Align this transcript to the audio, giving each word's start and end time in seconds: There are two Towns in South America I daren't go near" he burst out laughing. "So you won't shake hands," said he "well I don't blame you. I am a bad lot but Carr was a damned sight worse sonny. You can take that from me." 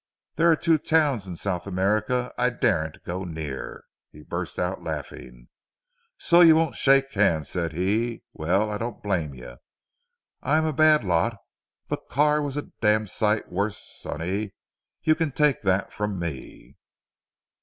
There 0.35 0.49
are 0.49 0.55
two 0.55 0.79
Towns 0.79 1.27
in 1.27 1.35
South 1.35 1.67
America 1.67 2.33
I 2.35 2.49
daren't 2.49 3.03
go 3.03 3.23
near" 3.23 3.83
he 4.11 4.23
burst 4.23 4.57
out 4.57 4.81
laughing. 4.83 5.47
"So 6.17 6.41
you 6.41 6.55
won't 6.55 6.73
shake 6.73 7.11
hands," 7.11 7.49
said 7.49 7.73
he 7.73 8.23
"well 8.33 8.71
I 8.71 8.79
don't 8.79 9.03
blame 9.03 9.35
you. 9.35 9.57
I 10.41 10.57
am 10.57 10.65
a 10.65 10.73
bad 10.73 11.03
lot 11.03 11.37
but 11.87 12.09
Carr 12.09 12.41
was 12.41 12.57
a 12.57 12.71
damned 12.81 13.11
sight 13.11 13.51
worse 13.51 13.77
sonny. 14.01 14.55
You 15.03 15.13
can 15.13 15.31
take 15.31 15.61
that 15.61 15.93
from 15.93 16.17
me." 16.17 16.77